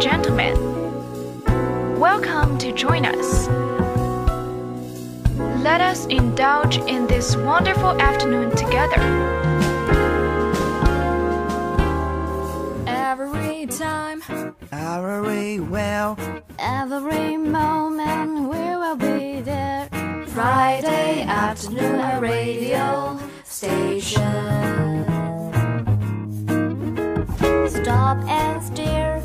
[0.00, 3.48] and gentlemen, welcome to join us.
[5.62, 9.00] Let us indulge in this wonderful afternoon together.
[12.86, 14.22] Every time,
[14.72, 16.16] Every well,
[16.58, 19.88] every moment, we will be there.
[20.28, 24.70] Friday afternoon, a radio station.
[27.68, 29.20] Stop and stare,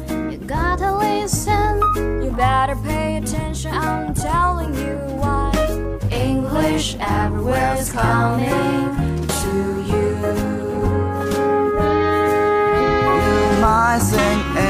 [0.48, 1.82] gotta listen.
[2.24, 5.52] You better pay attention, I'm telling you why.
[6.12, 9.54] English everywhere is coming to
[9.92, 10.06] you.
[13.26, 14.65] you might sing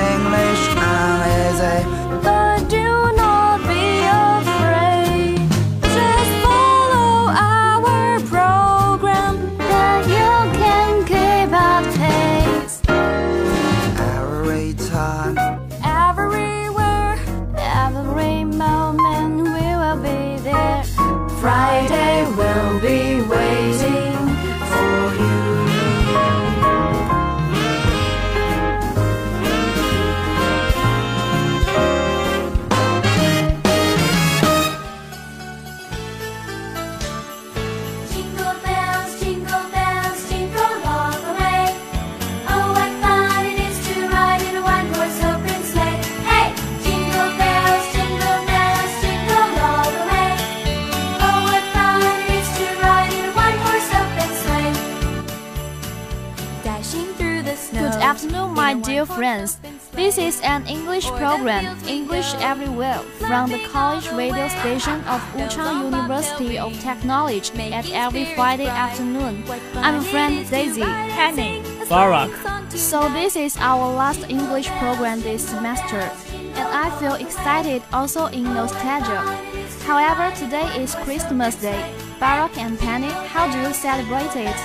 [61.26, 68.26] program, English Everywhere, from the college radio station of Wuchang University of Technology at every
[68.36, 69.44] Friday afternoon.
[69.74, 70.84] I'm friend Daisy.
[71.18, 71.64] Penny.
[71.90, 72.30] Barack.
[72.78, 76.04] So this is our last English program this semester,
[76.60, 79.22] and I feel excited also in nostalgia.
[79.90, 81.82] However, today is Christmas Day.
[82.22, 84.58] Barack and Penny, how do you celebrate it?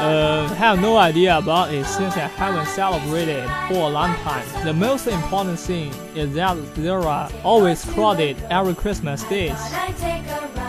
[0.00, 4.46] Uh, have no idea about it since I haven't celebrated for a long time.
[4.64, 9.58] The most important thing is that there are always crowded every Christmas days.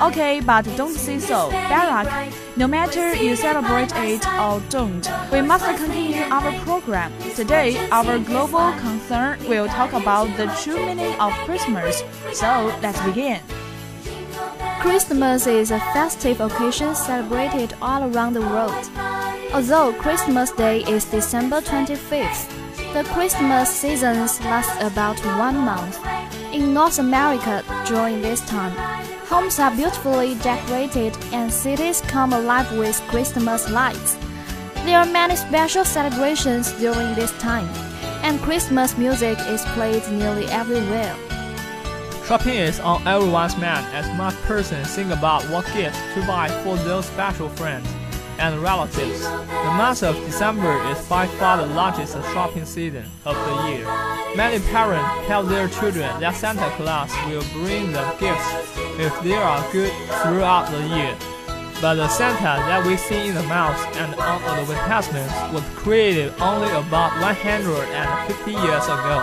[0.02, 2.34] Okay, but don't say so, Barack.
[2.58, 7.14] No matter you celebrate it or don't, we must continue our program.
[7.34, 12.04] Today, our global concern will talk about the true meaning of Christmas.
[12.34, 13.40] So let's begin.
[14.82, 19.21] Christmas is a festive occasion celebrated all around the world.
[19.54, 22.48] Although Christmas Day is December 25th,
[22.94, 26.00] the Christmas seasons last about one month.
[26.54, 28.72] In North America, during this time,
[29.28, 34.16] homes are beautifully decorated and cities come alive with Christmas lights.
[34.86, 37.68] There are many special celebrations during this time,
[38.24, 41.14] and Christmas music is played nearly everywhere.
[42.26, 46.78] Shopping is on everyone's mind as much persons think about what gifts to buy for
[46.78, 47.88] those special friends
[48.42, 49.22] and relatives.
[49.22, 53.86] The month of December is by far the largest shopping season of the year.
[54.36, 58.50] Many parents tell their children that Santa Claus will bring them gifts
[58.98, 59.94] if they are good
[60.24, 61.16] throughout the year.
[61.82, 66.70] But the Santa that we see in the malls and on advertisements was created only
[66.70, 69.18] about 150 years ago.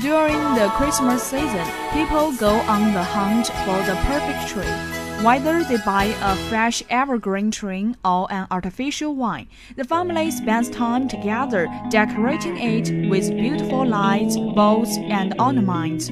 [0.00, 5.03] During the Christmas season, people go on the hunt for the perfect tree.
[5.24, 11.08] Whether they buy a fresh evergreen tree or an artificial one, the family spends time
[11.08, 16.08] together decorating it with beautiful lights, balls, and ornaments.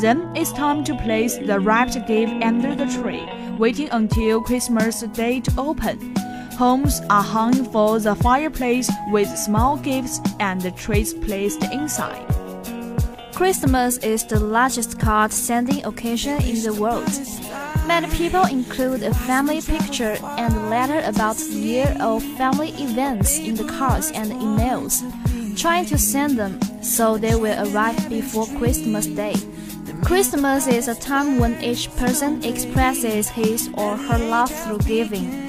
[0.00, 3.28] Then it's time to place the wrapped gift under the tree,
[3.58, 6.14] waiting until Christmas Day to open.
[6.52, 12.43] Homes are hung for the fireplace with small gifts and the trees placed inside.
[13.34, 17.10] Christmas is the largest card sending occasion in the world.
[17.84, 23.56] Many people include a family picture and a letter about year of family events in
[23.56, 25.02] the cards and emails,
[25.60, 29.34] trying to send them so they will arrive before Christmas Day.
[30.04, 35.48] Christmas is a time when each person expresses his or her love through giving.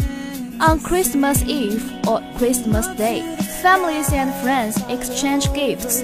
[0.59, 3.21] On Christmas Eve or Christmas Day,
[3.61, 6.03] families and friends exchange gifts.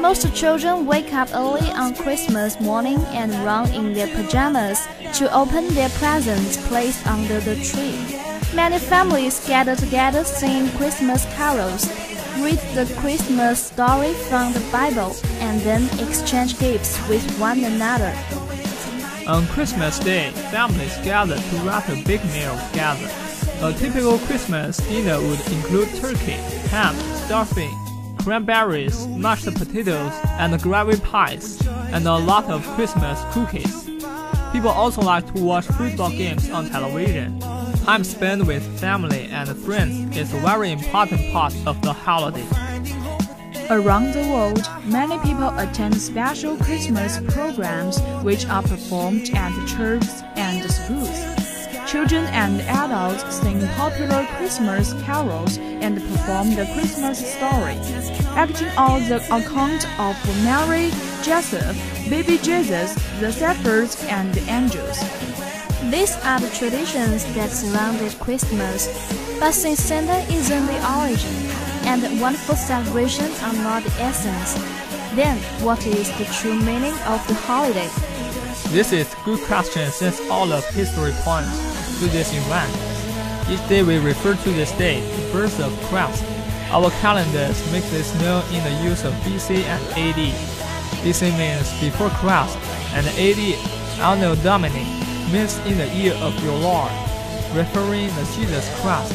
[0.00, 4.78] Most children wake up early on Christmas morning and run in their pajamas
[5.14, 7.98] to open their presents placed under the tree.
[8.54, 11.86] Many families gather together sing Christmas carols,
[12.38, 18.16] read the Christmas story from the Bible, and then exchange gifts with one another.
[19.26, 23.10] On Christmas Day, families gather to wrap a big meal together.
[23.62, 26.38] A typical Christmas dinner would include turkey,
[26.70, 26.94] ham,
[27.26, 27.76] stuffing,
[28.18, 31.60] cranberries, mashed potatoes, and gravy pies,
[31.92, 33.88] and a lot of Christmas cookies.
[34.52, 37.38] People also like to watch football games on television.
[37.84, 42.46] Time spent with family and friends is a very important part of the holiday.
[43.70, 50.70] Around the world, many people attend special Christmas programs which are performed at churches and
[50.70, 51.37] schools.
[51.88, 57.80] Children and adults sing popular Christmas carols and perform the Christmas story,
[58.36, 60.90] acting on the account of Mary,
[61.22, 61.74] Joseph,
[62.10, 65.00] baby Jesus, the shepherds, and the angels.
[65.90, 68.86] These are the traditions that surrounded Christmas,
[69.40, 71.34] but since Santa isn't the origin,
[71.88, 74.52] and the wonderful celebrations are not the essence,
[75.16, 77.88] then what is the true meaning of the holiday?
[78.74, 82.70] This is a good question since all of history points to this event.
[83.50, 86.22] Each day we refer to this day, the birth of Christ.
[86.70, 90.20] Our calendars make this known in the use of BC and AD.
[91.02, 92.56] BC means before Christ,
[92.94, 93.40] and AD,
[94.00, 94.84] Anno Domini,
[95.32, 96.92] means in the year of your Lord,
[97.52, 99.14] referring to Jesus Christ.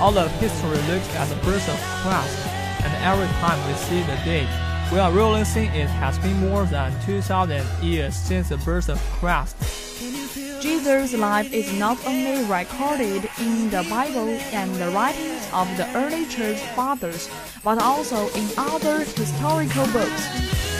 [0.00, 2.46] All of history looks at the birth of Christ,
[2.82, 4.48] and every time we see the date,
[4.90, 9.85] we are realizing it has been more than 2,000 years since the birth of Christ.
[10.66, 16.26] Jesus' life is not only recorded in the Bible and the writings of the early
[16.26, 17.30] church fathers,
[17.62, 20.26] but also in other historical books.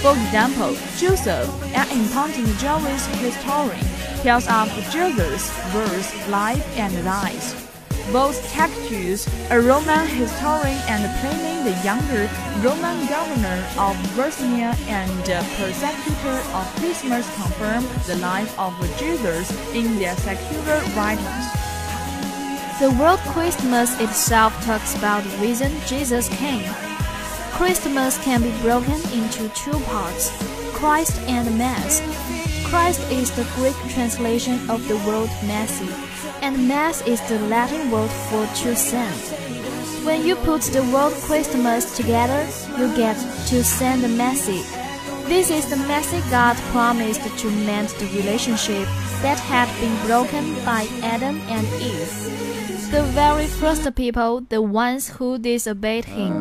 [0.02, 3.86] For example, Joseph, an important Jewish historian,
[4.26, 7.65] tells of Jesus' birth, life, and rise.
[8.12, 12.30] Both Tacitus, a Roman historian and Pliny the Younger,
[12.62, 19.98] Roman governor of Bithynia and uh, persecutor of Christmas, confirm the life of Jesus in
[19.98, 21.46] their secular writings.
[22.78, 26.70] The word Christmas itself talks about the reason Jesus came.
[27.52, 30.30] Christmas can be broken into two parts
[30.72, 32.00] Christ and Mass.
[32.68, 36.05] Christ is the Greek translation of the word Messiah,
[36.46, 39.20] and Mass is the Latin word for to send.
[40.06, 42.46] When you put the word Christmas together,
[42.78, 43.16] you get
[43.48, 44.64] to send a message.
[45.26, 48.86] This is the message God promised to mend the relationship
[49.22, 52.92] that had been broken by Adam and Eve.
[52.92, 56.32] The very first people, the ones who disobeyed Him.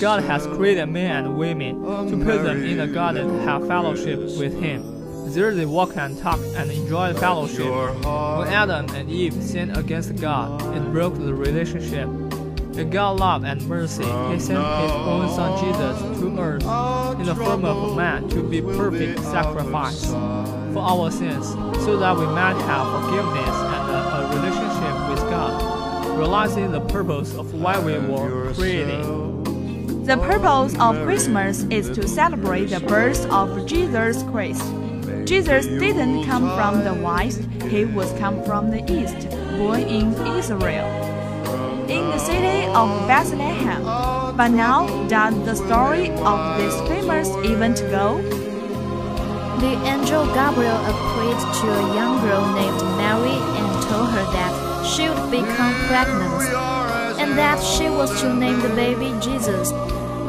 [0.00, 1.80] God has created men and women
[2.10, 4.95] to put them in the garden to have fellowship with Him.
[5.36, 7.66] There they walk and talk and enjoy fellowship.
[7.66, 12.08] When Adam and Eve sinned against God, it broke the relationship.
[12.08, 16.62] In God's love and mercy, He sent His own Son Jesus to earth
[17.20, 21.50] in the form of a man to be perfect sacrifice for our sins,
[21.84, 27.34] so that we might have forgiveness and a, a relationship with God, realizing the purpose
[27.34, 29.04] of why we were created.
[30.06, 34.64] The purpose of Christmas is to celebrate the birth of Jesus Christ.
[35.26, 39.28] Jesus didn't come from the west, he was come from the east,
[39.58, 40.86] born in Israel,
[41.90, 43.82] in the city of Bethlehem.
[44.36, 48.22] But now does the story of this famous event go?
[49.58, 55.08] The angel Gabriel appeared to a young girl named Mary and told her that she
[55.08, 56.54] would become pregnant,
[57.18, 59.72] and that she was to name the baby Jesus,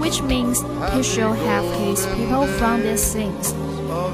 [0.01, 3.53] which means he shall have his people from their sins.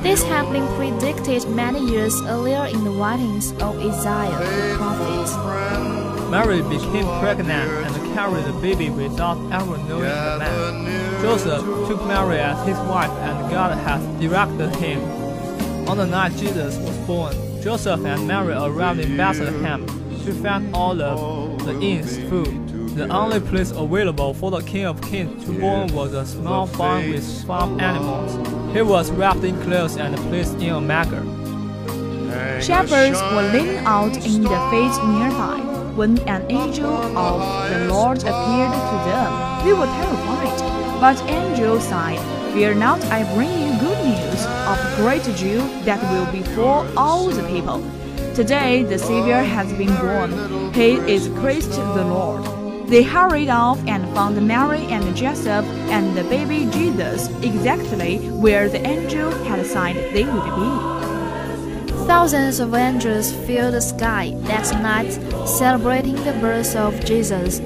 [0.04, 6.30] This had been predicted many years earlier in the writings of Isaiah the prophet.
[6.30, 11.22] Mary became pregnant and carried the baby without ever knowing the man.
[11.22, 15.00] Joseph took Mary as his wife and God has directed him.
[15.88, 19.88] On the night Jesus was born, Joseph and Mary arrived in Bethlehem
[20.26, 22.96] to find all of the inn's food.
[22.98, 27.10] The only place available for the King of Kings to born was a small barn
[27.10, 28.63] with farm animals.
[28.74, 31.22] He was wrapped in clothes and placed in a manger.
[32.60, 35.60] Shepherds were leaning out in the fields nearby.
[35.96, 39.30] When an angel of the Lord appeared to them,
[39.64, 41.00] they were terrified.
[41.00, 42.18] But angel said,
[42.54, 47.28] Fear not, I bring you good news of great joy that will be for all
[47.28, 47.84] the people.
[48.34, 50.74] Today the Savior has been born.
[50.74, 52.63] He is Christ the Lord.
[52.94, 58.86] They hurried off and found Mary and Joseph and the baby Jesus exactly where the
[58.86, 62.06] angel had said they would be.
[62.06, 65.12] Thousands of angels filled the sky that night
[65.48, 67.62] celebrating the birth of Jesus.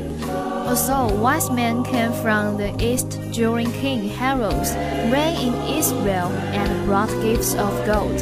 [0.66, 4.72] Also, wise men came from the east during King Herod's
[5.12, 8.22] reign in Israel and brought gifts of gold,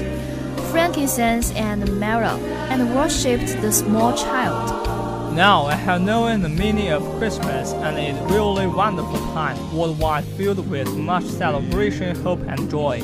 [0.71, 2.39] frankincense, and myrrh,
[2.71, 4.94] and worshipped the small child.
[5.35, 10.65] Now I have known the meaning of Christmas and it's really wonderful time worldwide filled
[10.69, 13.01] with much celebration, hope and joy.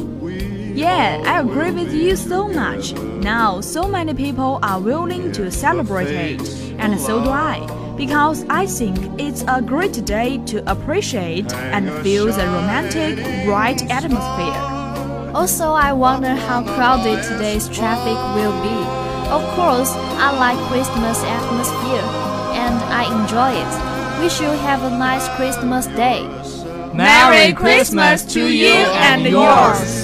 [0.74, 2.94] Yeah, I agree with you so much.
[2.94, 7.60] Now, so many people are willing to celebrate it, and so do I,
[7.98, 15.36] because I think it's a great day to appreciate and feel the romantic, bright atmosphere.
[15.36, 18.81] Also, I wonder how crowded today's traffic will be.
[19.32, 22.04] Of course, I like Christmas atmosphere
[22.52, 24.22] and I enjoy it.
[24.22, 26.28] Wish you have a nice Christmas day.
[26.94, 30.01] Merry Christmas to you and yours.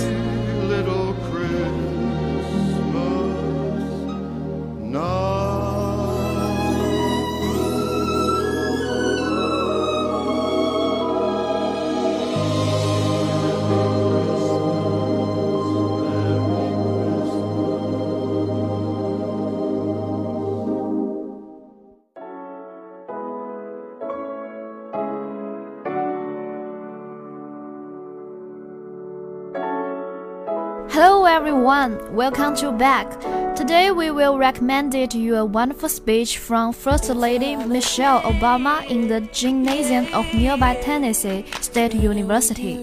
[31.70, 33.12] Everyone, welcome to back.
[33.54, 39.10] Today we will recommend it you a wonderful speech from First Lady Michelle Obama in
[39.10, 42.76] the gymnasium of nearby Tennessee State University.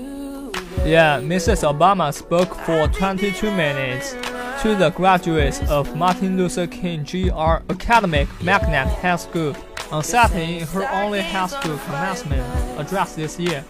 [0.84, 1.64] Yeah, Mrs.
[1.64, 4.12] Obama spoke for 22 minutes
[4.60, 7.64] to the graduates of Martin Luther King Jr.
[7.70, 9.56] Academic Magnet High School
[9.90, 12.44] on Saturday in her only high school commencement
[12.78, 13.64] address this year.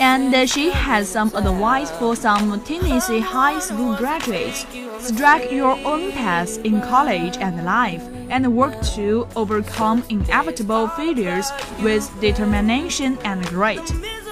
[0.00, 4.66] And uh, she has some advice for some Tennessee high school graduates.
[4.98, 11.50] Strike your own path in college and life, and work to overcome inevitable failures
[11.82, 13.84] with determination and grit.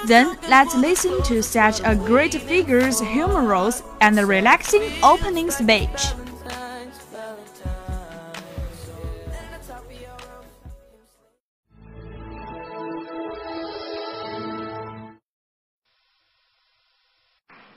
[0.07, 6.12] Then let's listen to such a great figure's humorous and relaxing opening speech.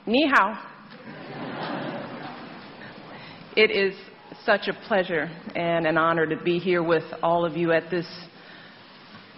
[0.08, 0.56] Ni hao.
[3.56, 3.92] It is
[4.44, 8.06] such a pleasure and an honor to be here with all of you at this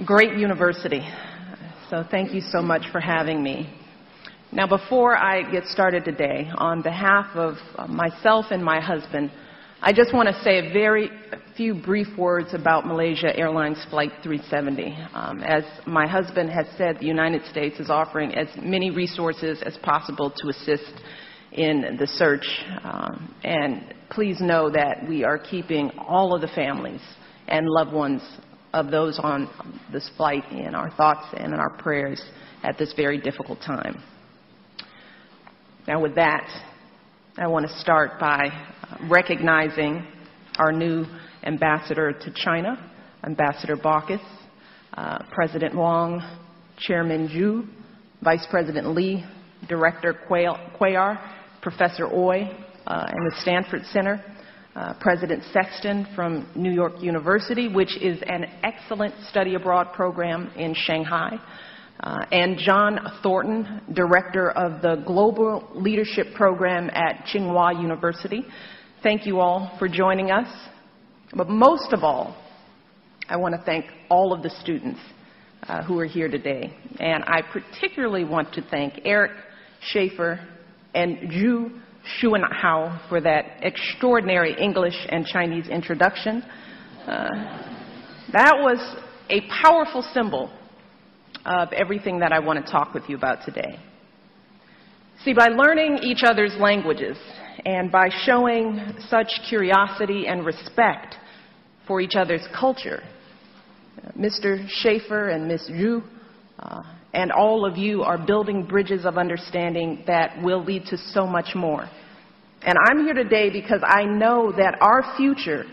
[0.04, 1.00] great university.
[1.88, 3.72] So thank you so much for having me.
[4.52, 7.56] Now, before I get started today, on behalf of
[7.88, 9.30] myself and my husband,
[9.80, 11.08] I just want to say a very
[11.56, 14.98] few brief words about Malaysia Airlines Flight 370.
[15.14, 19.76] Um, as my husband has said, the United States is offering as many resources as
[19.76, 20.92] possible to assist
[21.52, 22.44] in the search.
[22.82, 27.02] Um, and please know that we are keeping all of the families
[27.46, 28.20] and loved ones
[28.72, 29.48] of those on
[29.92, 32.20] this flight in our thoughts and in our prayers
[32.64, 34.02] at this very difficult time.
[35.86, 36.46] Now, with that,
[37.40, 38.48] I want to start by
[39.08, 40.04] recognizing
[40.58, 41.04] our new
[41.44, 42.90] ambassador to China,
[43.22, 44.20] Ambassador Baucus,
[44.94, 46.20] uh, President Wang,
[46.78, 47.68] Chairman Zhu,
[48.24, 49.24] Vice President Lee,
[49.68, 51.16] Director Cuellar,
[51.62, 52.42] Professor Ooi,
[52.88, 54.20] uh, and the Stanford Center,
[54.74, 60.74] uh, President Sexton from New York University, which is an excellent study abroad program in
[60.74, 61.38] Shanghai,
[62.00, 68.44] uh, and John Thornton, Director of the Global Leadership Program at Tsinghua University.
[69.02, 70.48] Thank you all for joining us.
[71.34, 72.36] But most of all,
[73.28, 75.00] I want to thank all of the students
[75.64, 76.72] uh, who are here today.
[76.98, 79.32] And I particularly want to thank Eric
[79.80, 80.40] Schaefer
[80.94, 81.80] and Zhu
[82.22, 86.42] Xuanhao for that extraordinary English and Chinese introduction.
[87.06, 87.28] Uh,
[88.32, 88.96] that was
[89.30, 90.50] a powerful symbol
[91.48, 93.78] of everything that I want to talk with you about today.
[95.24, 97.16] See, by learning each other's languages
[97.64, 101.16] and by showing such curiosity and respect
[101.86, 103.02] for each other's culture,
[104.16, 104.64] Mr.
[104.68, 105.70] Schaefer and Ms.
[105.70, 106.02] Zhu
[106.58, 106.82] uh,
[107.14, 111.54] and all of you are building bridges of understanding that will lead to so much
[111.54, 111.88] more.
[112.62, 115.64] And I'm here today because I know that our future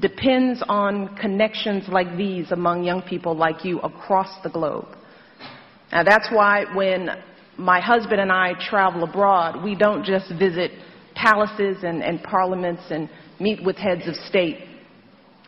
[0.00, 4.86] depends on connections like these among young people like you across the globe.
[5.92, 7.10] Now, that's why when
[7.58, 10.72] my husband and I travel abroad, we don't just visit
[11.14, 14.56] palaces and, and parliaments and meet with heads of state.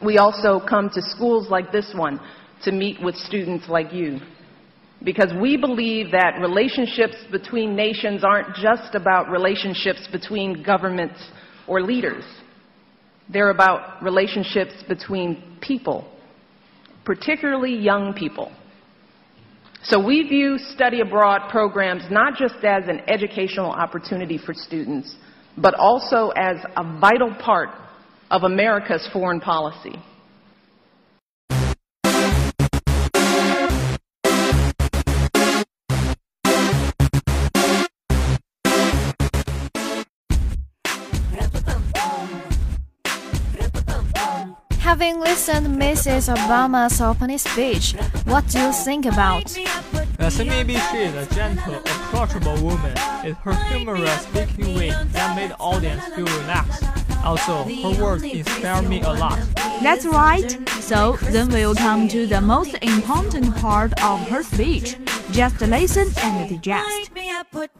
[0.04, 2.20] We also come to schools like this one
[2.64, 4.20] to meet with students like you.
[5.02, 11.18] Because we believe that relationships between nations aren't just about relationships between governments
[11.66, 12.24] or leaders.
[13.30, 16.10] They're about relationships between people,
[17.04, 18.52] particularly young people.
[19.84, 25.14] So we view study abroad programs not just as an educational opportunity for students,
[25.58, 27.68] but also as a vital part
[28.30, 29.94] of America's foreign policy.
[44.94, 46.32] Having listened Mrs.
[46.32, 47.96] Obama's opening speech,
[48.26, 49.58] what do you think about?
[50.20, 52.92] As maybe she is a gentle, approachable woman.
[53.24, 56.84] It's her humorous speaking way that made the audience feel relaxed.
[57.24, 59.36] Also, her words inspire me a lot.
[59.82, 60.56] That's right.
[60.78, 64.96] So then we'll come to the most important part of her speech.
[65.34, 67.10] Just listen and digest.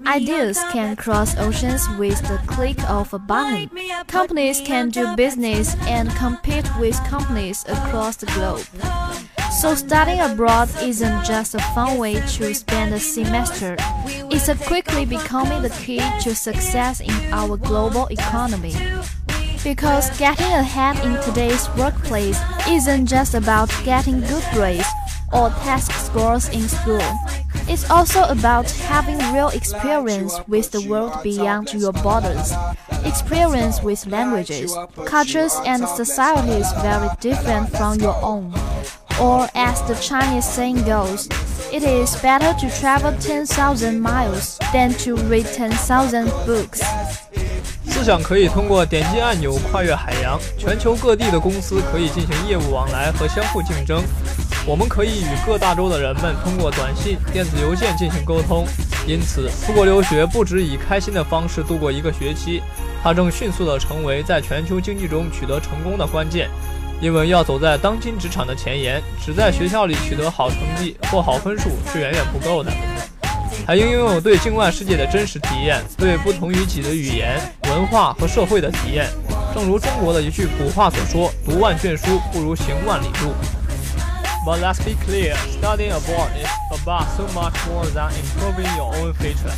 [0.05, 3.71] Ideas can cross oceans with the click of a button.
[4.09, 8.67] Companies can do business and compete with companies across the globe.
[9.61, 13.77] So studying abroad isn't just a fun way to spend a semester.
[14.35, 18.75] It's a quickly becoming the key to success in our global economy.
[19.63, 24.89] Because getting ahead in today's workplace isn't just about getting good grades
[25.33, 27.03] or test scores in school.
[27.68, 32.52] It's also about having real experience with the world beyond your borders.
[33.06, 34.76] Experience with languages,
[35.06, 38.52] cultures, and societies very different from your own.
[39.22, 41.28] Or, as the Chinese saying goes,
[41.72, 46.82] it is better to travel 10,000 miles than to read 10,000 books.
[47.86, 54.02] 思想可以通过点击按钮跨越海洋，全球各地的公司可以进行业务往来和相互竞争。
[54.67, 58.65] 我们可以与各大洲的人们通过短信、电子邮件进行沟通。
[59.07, 62.63] 因此，出国留学不止以开心的方式度过一个学期，
[63.03, 66.49] 它正迅速地成为在全球经济中取得成功的关键。
[67.03, 72.73] 因为要走在当今职场的前沿，只在学校里取得好成绩或好分数是远远不够的，
[73.67, 79.07] 还应拥有对境外世界的真实体验，对不同于己的语言、文化和社会的体验。
[79.55, 83.35] 正如中国的一句古话所说：“读万卷书，不如行万里路。”
[84.45, 89.15] But let's be clear, studying abroad is about so much more than improving your own
[89.15, 89.53] future.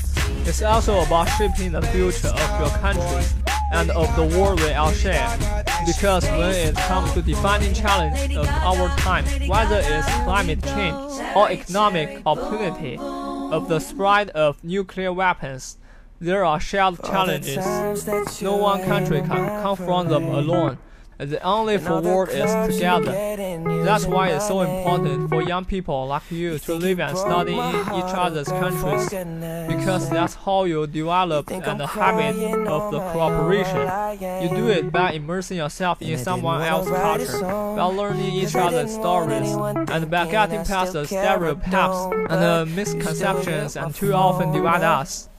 [0.44, 3.24] It's also about shaping the future of your country
[3.72, 5.36] and of the world we all share.
[5.84, 11.50] Because when it comes to defining challenge of our time, whether it's climate change or
[11.50, 15.78] economic opportunity, of the spread of nuclear weapons,
[16.20, 17.64] there are shared challenges.
[18.40, 20.78] No one country can confront them alone.
[21.18, 23.12] The only forward is together.
[23.84, 27.80] That's why it's so important for young people like you to live and study in
[27.98, 29.08] each other's countries,
[29.66, 32.36] because that's how you develop the habit
[32.68, 33.88] of the cooperation.
[34.42, 39.50] You do it by immersing yourself in someone else's culture, by learning each other's stories,
[39.50, 45.30] and by getting past the stereotypes and the misconceptions and too often divide us.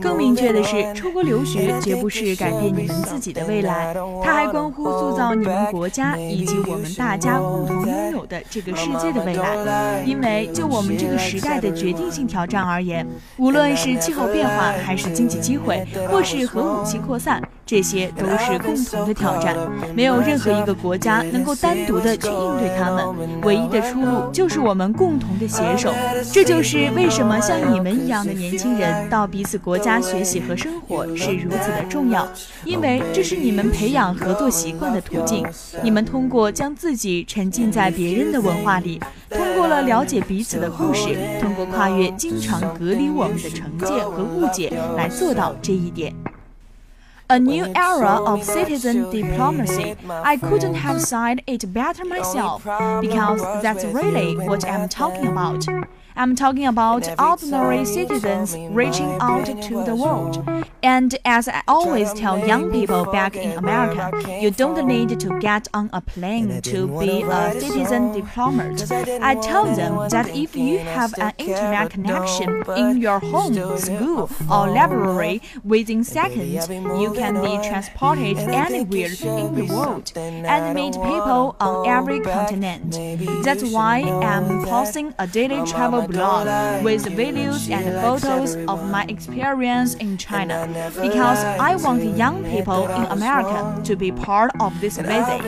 [0.00, 10.02] 更明确的是，出国留学绝不是改变你们自己的未来，它还关乎塑造你们国家以及我们大家共同拥有的这个世界的未来。
[10.04, 17.42] 因为就我们这个时代的决定性挑战而言，无论是气候变化，还是经济机会，或是核武器扩散。
[17.72, 19.56] 这些都是共同的挑战，
[19.94, 23.40] 没有任何一个国家能够单独的去应对他们。
[23.44, 25.90] 唯一的出路就是我们共同的携手。
[26.30, 32.28] 这就是为什么像你们一样的年轻人到彼此国家学习和生活是如此的重要，
[32.66, 35.42] 因为这是你们培养合作习惯的途径。
[35.82, 46.14] 你们通过将自己沉浸在别人的文化里，通过了了解彼此的故事，通过跨越经常隔离我们的成见和误解，来做到这一点。
[47.32, 49.96] A new era of citizen diplomacy.
[50.10, 52.62] I couldn't have said it better myself,
[53.00, 55.66] because that's really what I'm talking about.
[56.14, 60.46] I'm talking about ordinary citizens reaching out to the world.
[60.82, 65.68] And as I always tell young people back in America, you don't need to get
[65.72, 68.90] on a plane to be a citizen diplomat.
[69.22, 74.68] I tell them that if you have an internet connection in your home, school, or
[74.68, 81.86] library within seconds, you can be transported anywhere in the world and meet people on
[81.86, 82.92] every continent.
[83.44, 86.46] That's why I'm posting a daily travel blog
[86.82, 90.66] with videos and photos of my experience in China
[91.00, 95.40] because I want young people in America to be part of this visit.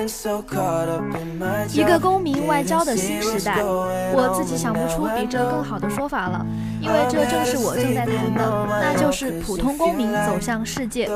[1.73, 6.45] 一个公民外交的新时代，我自己想不出比这更好的说法了，
[6.81, 11.09] 因为这正是我正在谈的，那就是普通公民走向世界。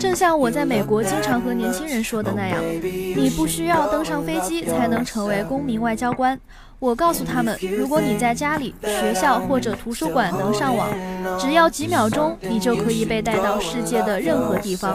[0.00, 6.38] 正像我在美国经常和年轻人说的那样，你不需要登上飞机才能成为公民外交官。
[6.84, 10.86] 我告诉他们，如果你在家里、学校或者图书馆能上网，
[11.38, 14.94] 只要几秒钟，你就可以被带到世界的任何地方，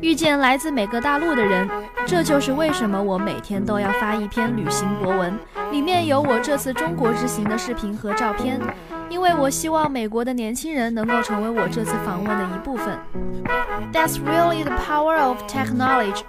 [0.00, 1.68] 遇见来自每个大陆的人。
[2.06, 5.38] 这就是为什么我每天都要发一篇旅行博文，
[5.70, 8.58] 里面有我这次中国之行的视频和照片。
[9.09, 12.97] 因为我希望美国的年轻人能够成为我这次访问的一部分。
[13.91, 16.23] That's really the power of technology,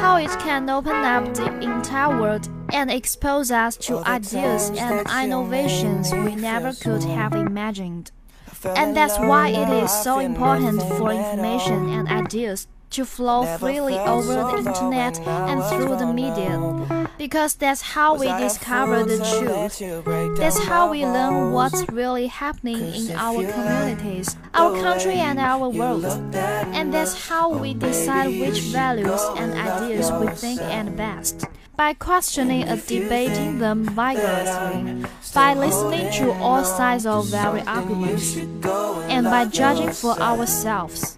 [0.00, 6.12] how it can open up the entire world and expose us to ideas and innovations
[6.12, 8.10] we never could have imagined.
[8.64, 14.33] And that's why it is so important for information and ideas to flow freely over
[14.33, 17.07] the internet and through the media.
[17.17, 20.37] Because that's how we discover the truth.
[20.37, 26.05] That's how we learn what's really happening in our communities, our country, and our world.
[26.05, 31.45] And that's how we decide which values and ideas we think are best.
[31.77, 38.21] By questioning and debating them vigorously, by listening to all sides of every argument,
[39.11, 41.17] and by judging for ourselves.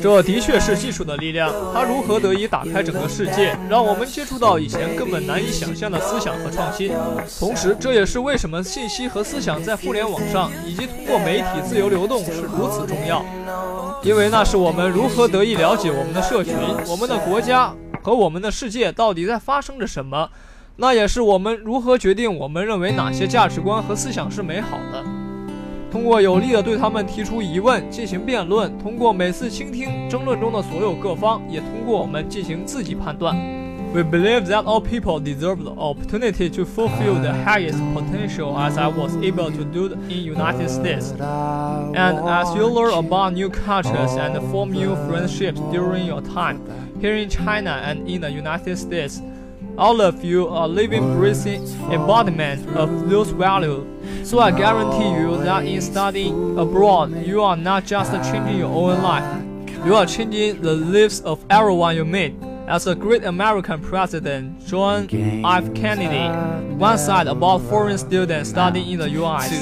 [0.00, 6.92] 这的确是技术的力量，它如何得以打开整个世界，让我们接触到以前根本难以想象的思想和创新。
[7.40, 13.24] 同时，这也是为什么信息和思想在互联网上以及通过媒体自由流动是如此重要。
[14.04, 16.54] 因为那是我们如何得以了解我们的社群、
[16.86, 20.30] 我们的国家和我们的世界到底在发生着什么。
[20.76, 25.25] 那也是我们如何决定我们认为哪些价值观和思想是美好的。
[25.95, 33.35] 通过有力地对他们提出疑问，进行辩论；通过每次倾听争论中的所有各方，也通过我们进行自己判断。
[33.93, 39.17] We believe that all people deserve the opportunity to fulfill the highest potential as I was
[39.17, 41.11] able to do in United States.
[41.19, 46.61] And as you learn about new cultures and form new friendships during your time
[47.01, 49.21] here in China and in the United States,
[49.78, 51.62] all of you are living, breathing
[51.92, 53.86] embodiment of those values.
[54.28, 59.02] So I guarantee you that in studying abroad, you are not just changing your own
[59.02, 59.44] life,
[59.84, 62.34] you are changing the lives of everyone you meet.
[62.66, 65.08] As the great American president John
[65.44, 65.72] F.
[65.74, 69.52] Kennedy once said about foreign students studying in the U.S.,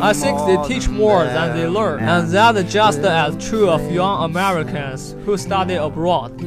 [0.00, 3.90] I think they teach more than they learn, and that is just as true of
[3.90, 6.40] young Americans who study abroad.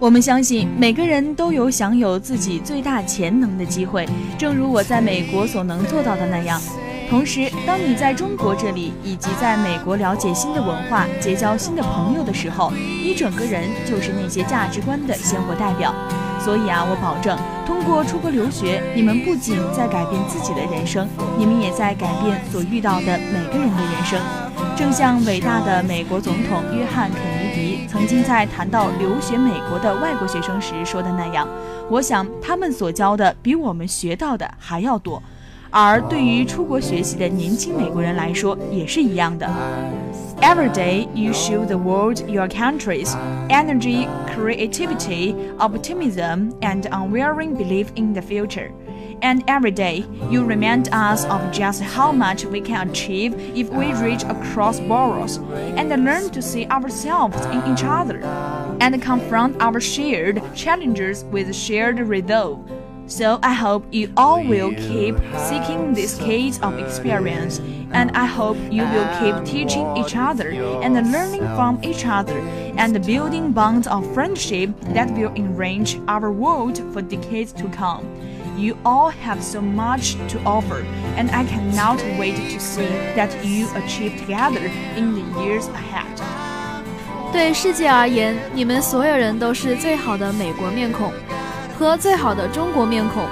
[0.00, 4.08] 我们相信每个人都有享有自己最大潜能的机会，
[4.38, 6.60] 正如我在美国所能做到的那样。
[7.10, 12.70] 同时，当你在中国这里以及在美国了解新的文化、结交新的朋友的时候，
[13.02, 15.92] 你整个人就是那些价值观的鲜活代表。
[16.38, 24.20] 所以啊，我保证，通过出国留学，你们不仅在改变自己的人生，你们也在改变所遇到的每个人的人生。
[24.76, 27.20] 正像伟大的美国总统约翰肯
[27.88, 31.48] 曾经在谈到留学美国的外国学生时说的那样，
[31.88, 35.22] 我想他们所教的比我们学到的还要多。
[35.70, 39.48] 而对于出国学习的年轻美国人来说，也是一样的。
[40.40, 43.14] Every day you show the world your country's
[43.48, 48.70] energy, creativity, optimism, and unwavering belief in the future.
[49.20, 53.92] And every day you remind us of just how much we can achieve if we
[53.94, 58.22] reach across borders and learn to see ourselves in each other
[58.80, 62.70] and confront our shared challenges with shared resolve.
[63.06, 65.16] So I hope you all will keep
[65.48, 67.58] seeking these keys of experience,
[67.90, 72.38] and I hope you will keep teaching each other and learning from each other
[72.76, 78.04] and building bonds of friendship that will enrich our world for decades to come.
[78.58, 80.84] You all have so much to offer,
[81.16, 86.20] and I cannot wait to see that you achieve together in the years ahead.
[87.32, 91.12] 对世界而言，你们所有人都是最好的美国面孔。
[91.78, 93.22] 和最好的中国面孔，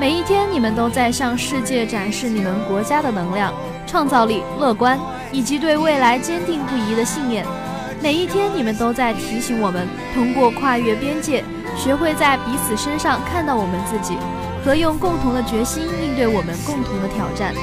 [0.00, 3.54] 每一天你们都在向世界展示你们国家的能量、
[3.86, 4.98] 创造力、乐观
[5.30, 7.46] 以及对未来坚定不移的信念。
[8.02, 11.44] 每一天你们都在提醒我们，通过跨越边界，
[11.76, 14.16] 学会在彼此身上看到我们自己，
[14.68, 17.54] 和用共同的决心应对我们共同的挑战。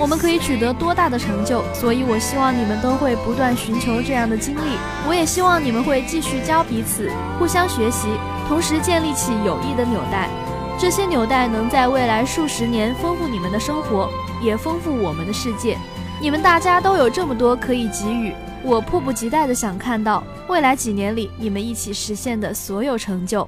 [0.00, 1.62] 我们可以取得多大的成就？
[1.74, 4.78] 所以我希望你们都会不断寻求这样的经历。
[5.06, 8.08] 我也希望你们会继续教彼此，互相学习。
[8.48, 10.30] 同时建立起友谊的纽带，
[10.78, 14.08] 这些纽带能在未来数十年丰富你们的生活，
[14.40, 15.76] 也丰富我们的世界。
[16.18, 23.46] 你们大家都有这么多可以给予，我迫不及待的想看到未来几年里你们一起实现的所有成就。